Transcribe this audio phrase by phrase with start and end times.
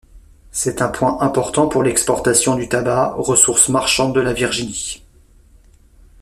[0.49, 5.03] C'est un point important pour l'exportation du tabac, ressource marchande de la Virginie.